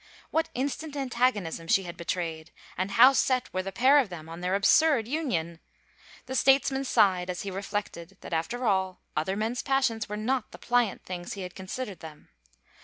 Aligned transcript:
What 0.31 0.49
instant 0.55 0.95
antagonism 0.95 1.67
she 1.67 1.83
had 1.83 1.95
betrayed 1.95 2.47
1 2.73 2.73
And 2.79 2.91
how 2.93 3.13
set 3.13 3.53
were 3.53 3.61
the 3.61 3.71
pair 3.71 3.99
of 3.99 4.09
them 4.09 4.29
on 4.29 4.41
their 4.41 4.55
absurd 4.55 5.07
union! 5.07 5.59
The 6.25 6.33
statesman 6.33 6.85
sighed 6.85 7.29
as 7.29 7.43
he 7.43 7.51
reflected 7.51 8.17
that 8.21 8.33
after 8.33 8.65
all 8.65 9.01
other 9.15 9.35
men's 9.35 9.61
passions 9.61 10.09
were 10.09 10.17
not 10.17 10.49
the 10.53 10.57
pliant 10.57 11.05
things 11.05 11.33
he 11.33 11.43
had 11.43 11.53
considered 11.53 11.99
them. 11.99 12.29